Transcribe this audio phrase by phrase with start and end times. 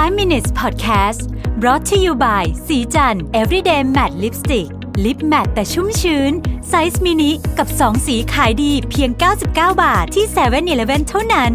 [0.00, 1.22] 5 minutes podcast
[1.60, 4.68] brought to you by ศรีจันทร์ everyday matte lipstick
[5.04, 6.32] lip matte แต่ชุ่มชื้น
[6.68, 9.46] ไซส์มินิกับ 2 สีขายดีเพียง 99
[9.82, 11.52] บาทที่7 e เ e ่ e อเท่านั้น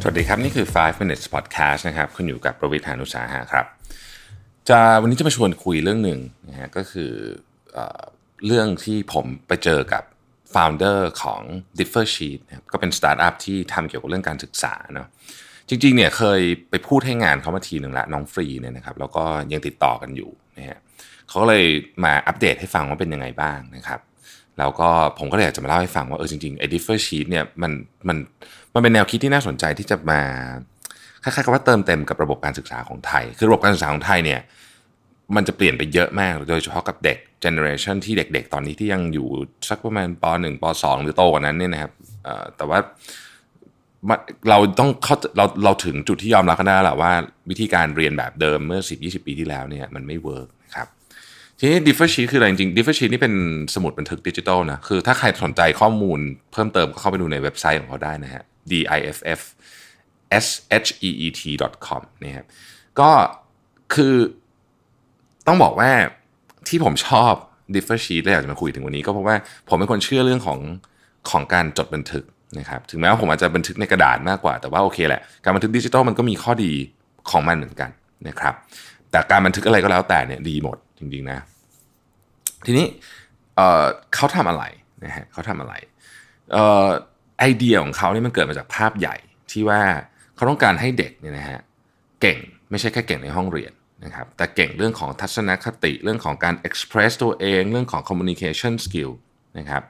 [0.00, 3.66] สวัสดีครับ นี่คือ 5 minutes podcast นะครับ คุณอยู่กับประวิทยานุสาหะครับ
[4.68, 7.12] จะวันนี้จะมาชวนคุยเรื่องหนึ่งนะฮะก็คือ
[7.72, 7.78] เอ
[8.46, 10.04] เรื่องที่ผมไปเจอกับ
[10.54, 11.42] founder ของ
[11.78, 15.08] Differ Sheet นะครับก็เป็นสตาร์ทอัพที่ทำเกี่ยวกับเรื่องการศึกษาเนาะ
[15.68, 16.40] จริงๆเนี่ยเคย
[16.70, 20.78] ไปพูดให้งานเขามาทีหนึ่งละน้องฟรีเนี่ยนะครับแล้วก็ยังติดต่อกันอยู่นะฮะ
[21.28, 21.64] เขาก็เลย
[22.04, 24.00] มาอัปเดตให้ฟังว่าเป็นยังไงบ้างนะครับ
[24.58, 24.88] แล้วก็
[25.18, 27.72] ผมก็เลยอยากจะมาเล่าให้ฟังว่าเออจริงๆไอ้ differ sheet เนี่ยมัน
[28.08, 28.16] มัน
[28.74, 30.20] มันเป็นแนวคิดที่น่าสนใจที่จะมา
[31.22, 34.40] คล้ายๆกับว่าเติมเต็มกับระบบการศึกษาของไทย คือระบบการศึกษาของไทยเนี่ย
[35.36, 39.28] มันจะเปลี่ยนไปเยอะมาก โดยเฉพาะกับเด็กเจเนอเรชันที่เด็กๆ ตอนนี้ที่ยังอยู่
[39.68, 41.92] สักประมาณป .1 ป .2 หรือโตกว่านั้นเนี่ยนะครับ
[42.56, 42.78] แต่ว่า
[44.50, 47.12] เราต้องเข้าเราเราถึงจุดที่ยอมรับกันได้แล้วแหละว่า
[47.50, 50.88] วิธีการเรียนแบบเดิมเมื่อ 10-20 ปีที่แล้วเนี่ยมันไม่เวิร์กครับ
[51.58, 53.34] ทีนี้ differ sheet คืออะไรจริง differ sheet นี่เป็น
[53.74, 56.18] สมุดบันทึกดิจิทัลนะคือถ้าใครสนใจข้อมูล
[56.52, 59.16] เพิ่มเติมก็เข้าไปดูในเว็บไซต์ของเขาได้นะฮะ diff
[60.44, 60.46] s
[60.86, 61.40] h e e t
[61.86, 62.46] com นี่ครับ
[63.00, 63.10] ก็
[63.94, 64.14] คือ
[65.46, 65.90] ต้องบอกว่า
[66.68, 67.32] ที่ผมชอบ
[67.74, 69.36] differ sheet และอยากจะมาคุยถึงวันนี้ ก็เพราะว่า
[69.68, 70.58] ผมเป็นคนเชื่อเรื่องของ
[71.30, 72.24] ของการจดบันทึก
[72.58, 76.72] นะครับถึงแม้ว่าผมอาจจะบันทึกในกระดาษมากกว่า แต่ว่าโอเคแหละการบันทึกดิจิทัลมันก็มีข้อดี
[77.30, 77.90] ของมันเหมือนกัน
[78.28, 78.54] นะครับ
[79.10, 81.38] แต่การบันทึกอะไรก็แล้วแต่เนี่ยดีหมดจริงๆนะ
[82.66, 82.86] ทีนี้
[83.56, 84.64] เเขาทำอะไร
[85.04, 85.74] นะฮะเขาทำอะไร
[86.56, 86.88] ออ
[87.40, 89.16] ไอเดียของเขาเนี่ยมันเกิดมาจากภาพใหญ่
[89.50, 89.80] ที่ว่า
[90.34, 91.60] เขาต้องการให้เด็กเนี่ยนะฮะ
[92.20, 92.38] เก่ง
[92.70, 93.72] ไม่ใช่แค่เก่งในห้องเรียน
[94.04, 99.12] นะครับแต่เก่งเรื่องของทัศนคติเรื่องของการ express ตัวเอง เรื่องของ communication skill
[99.58, 99.82] นะครับ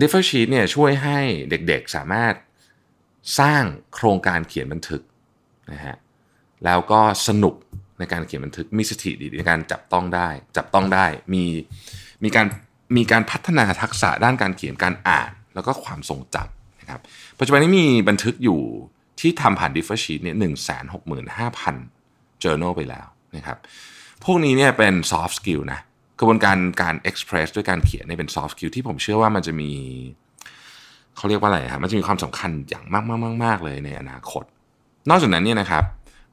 [0.00, 1.18] Differ Sheet เนี่ยช่วยให้
[1.50, 2.34] เด็กๆสามารถ
[3.40, 3.62] สร้าง
[3.94, 5.02] โครงการเขียนบันทึก
[5.72, 5.96] นะฮะ
[6.64, 7.54] แล้วก็สนุก
[7.98, 11.44] ในการเขียนบันทึกมีสถิติในการจับต้องได้ จับต้องได้มี
[12.24, 12.46] มีการ
[12.96, 17.00] มีการพัฒนาทักษะด้านการเขียนการอ่าน แล้วก็ความทรงจำนะครับ
[17.38, 18.60] ปัจจุบันนี้มีบันทึกอยู่
[19.20, 21.76] ที่ทำผ่าน Differ Sheet เนี่ยหนึ่งแสนหกหมื่นห้าพัน
[22.42, 23.58] journal ไปแล้วนะครับ
[24.24, 25.80] พวกนี้เนี่ยเป็น soft skill นะ
[26.18, 29.70] กระบวนการการ express ด้วยการเขียนเนี่ยเป็น soft skill ที่ผมเชื่อว่ามันจะมี
[31.16, 34.44] เขาเรียกว่าอะไรครับมันจะมีความสำคัญอย่างมากมากมากเลยในอนาคต
[35.10, 35.84] นอกจากนั้นเนี่ยนะครับ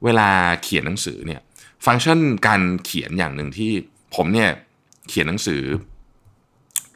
[0.04, 0.28] เวลา
[0.62, 1.40] เขียนหนังสือเนี่ย
[1.86, 3.70] ฟังก์ชันการเขียนอย่างหนึ่งที่
[4.14, 4.48] ผมเนี่ย
[5.08, 5.62] เขียนหนังสือ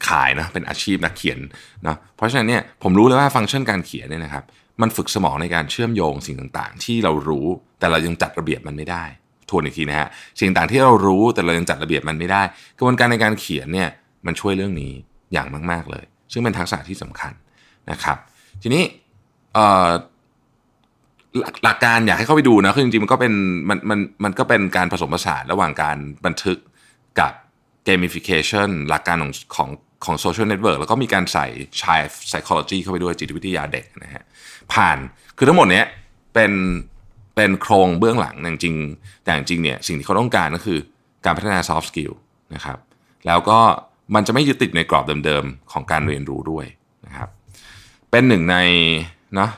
[0.08, 1.38] ขายนะเป็นอาชีพนักเขียน
[1.86, 4.44] นะเพราะฉะนั้นเนี่ยผมรู้เลยว่าฟังก์ชันการเขียนเนี่ยนะครับ
[4.82, 7.46] มันฝึกสมองในการเชื่อมโยงสิ่งต่างๆ ที่เรารู้
[7.78, 9.04] แต่เรายังจัดระเบียบมันไม่ได้
[9.50, 10.08] ทวนอีกทีนะฮะ
[10.38, 12.42] สิ่งต่างที่เรารู้แต่เรายังจัดระเบียบมันไม่ได้
[12.78, 13.88] กระบวนการในการเขียนเนี่ย
[14.26, 14.92] มันช่วยเรื่องนี้
[15.32, 17.32] อย่างมาก ๆเลย ซึ่งเป็นทักษะที่สำคัญ
[17.90, 18.16] นะครับ
[18.62, 18.82] ทีนี้
[21.64, 23.32] หลักการอยากให้เข้าไปดูนะคือจริงๆมันก็เป็น
[23.68, 25.96] มันมันมันก็เป็นการผสมผสานระหว่างการ
[26.26, 26.58] บันทึก
[27.20, 27.32] กับ
[27.88, 29.70] gamification หลักการของของ
[30.04, 31.46] ของ social network แล้วก็มีการใส่
[31.80, 34.24] child psychology เข้าไปด้วยจิตวิทยาเด็กนะฮะ
[34.72, 34.98] ผ่าน
[35.36, 35.86] คือทั้งหมดเนี้ย
[36.34, 36.52] เป็น
[37.36, 38.74] เป็นโครงเบื้องหลังจริง
[39.24, 40.78] แต่จริงเนี่ยสิ่งที่เขาต้องการก็คือ
[41.24, 42.12] การพัฒนา soft skill
[42.54, 42.78] นะครับ
[43.26, 43.58] แล้วก็
[44.14, 46.66] มันจะไม่ยึดติดในกรอบเดิมๆ ของการเรียนรู้ด้วย
[47.06, 47.28] นะครับ
[48.10, 48.56] เป็นหนึ่งใน
[49.34, 49.50] เนาะ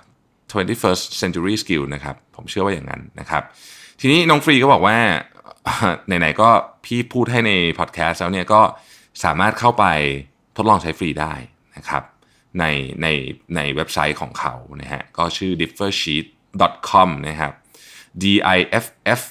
[0.50, 3.42] 21st century skill นะครับผมเชื่อว่าอย่างนั้นนะครับ
[4.00, 4.96] ทีนี้น้องฟรีก็บอกว่า
[6.06, 6.48] ไหนๆก็
[6.84, 8.60] พี่พูดให้ในพอดแคสต์แล้วเนี่ยก็
[9.24, 9.84] สามารถเข้าไป
[10.56, 11.34] ทดลองใช้ฟรีได้
[11.76, 12.02] นะครับ
[12.58, 12.64] ใน
[13.02, 13.06] ใน
[13.56, 17.52] ในเว็บไซต์ของเขานะฮะก็ชื่อ differsheet.com นะครับ
[18.22, 18.24] d
[18.56, 18.86] i f
[19.20, 19.22] f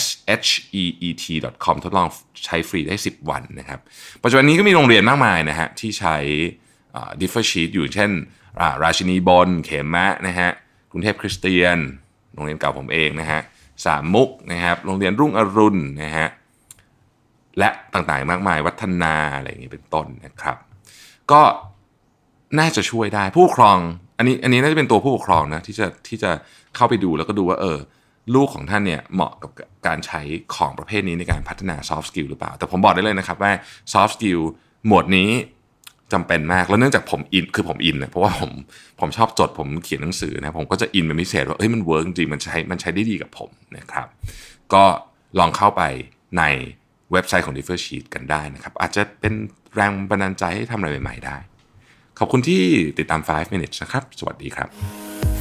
[0.00, 0.02] s
[0.44, 0.50] h
[0.82, 1.24] e e t
[1.64, 2.08] com ทดลอง
[2.44, 3.80] ใช้ฟรีได้ 10 วันนะครับ
[4.22, 6.16] ปัจจุบันนี้ก็มีโรงเรียนมากมายนะฮะที่ใช้
[7.20, 8.10] differ sheet อยู่เช่น
[8.82, 10.50] ราชวินิตบางเขนอะนะฮะ
[10.90, 11.78] กรุงเทพคริสเตียน
[12.34, 13.40] โรงเรียนเก่าผมเองนะฮะ
[13.86, 16.28] สามมุกนะครับโรงเรียนรุ่งอรุณนะฮะ
[17.58, 20.56] และต่างๆมากมายวัฒนาอะไรอย่างนี้เป็นต้นนะครับ
[21.32, 21.42] ก็
[22.58, 23.78] น่าจะช่วยได้ผู้ปกครอง
[24.18, 26.30] อันนี้อันนี้น่าจะเป็นตัวผู้ปกครองนะที่จะที่จะ
[26.76, 27.78] เข้าไปดูแล้วก็ดูว่าเออ
[28.34, 29.50] ลูกของท่านเนี่ยเหมาะกับ
[29.86, 30.20] การใช้
[30.54, 33.52] ของประเภทนี้ในการพัฒนา soft skill หรือเปล่า แต่ผมบอกได้เลยนะครับว่า
[33.92, 34.40] soft skill
[34.86, 35.30] หมวดนี้
[36.12, 38.52] จำเป็นมากแล้วเนื่องจากผม in คือผม in นะเพราะว่าผม
[39.00, 44.06] ผมชอบจดผมเขียนหนังสือนะผมก็จะ in เป็นพิเศษว่าเฮ้ยมัน work จริงมันใช้มันใช้ได้ดีกับผมนะครับ
[44.74, 44.84] ก็
[45.38, 45.82] ลองเข้าไป
[46.38, 46.42] ใน
[47.12, 49.34] เว็บไซต์ของ Differ Sheet กันได้นะครับ อาจจะเป็น
[49.74, 51.36] แรงบันดาลใจให้ทำอะไรใหม่ ๆ ได้
[52.18, 52.62] ขอบคุณที่
[52.98, 55.05] ติดตาม 5 minutes นะครับ สวัสดีครับ